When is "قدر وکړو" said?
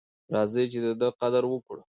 1.21-1.81